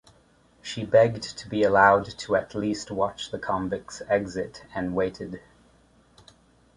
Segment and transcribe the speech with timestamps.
[0.63, 5.41] She begged to be allowed to at least watch the convict’s exit, and waited.